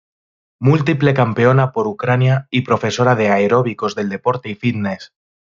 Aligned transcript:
Múltiple 0.59 1.13
campeona 1.13 1.71
por 1.73 1.85
Ucrania 1.85 2.47
y 2.49 2.61
profesora 2.61 3.13
de 3.13 3.29
aeróbicos 3.29 3.93
del 3.93 4.09
deporte 4.09 4.49
y 4.49 4.55
fitness. 4.55 5.13